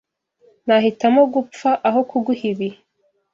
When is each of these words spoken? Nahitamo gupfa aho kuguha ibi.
Nahitamo 0.65 1.21
gupfa 1.33 1.69
aho 1.87 1.99
kuguha 2.09 2.43
ibi. 2.51 2.69